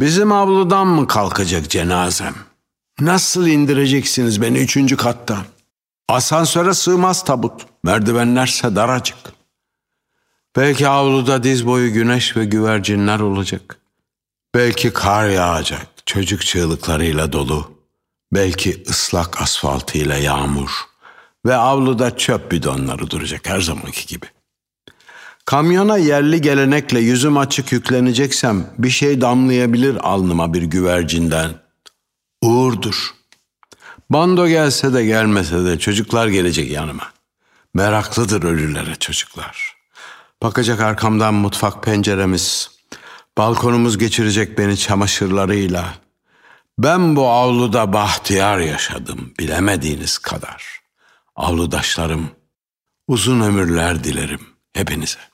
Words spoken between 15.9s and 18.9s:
çocuk çığlıklarıyla dolu. Belki